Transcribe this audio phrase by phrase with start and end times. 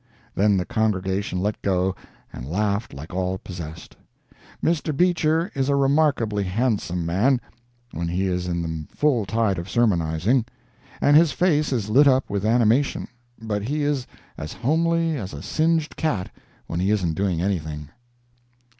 [0.33, 1.93] Then the congregation let go
[2.33, 3.95] and laughed like all possessed.
[4.63, 4.97] Mr.
[4.97, 7.39] Beecher is a remarkably handsome man
[7.91, 10.45] when he is in the full tide of sermonizing,
[11.01, 13.09] and his face is lit up with animation,
[13.43, 14.07] but he is
[14.39, 16.31] as homely as a singed cat
[16.65, 17.89] when he isn't doing anything.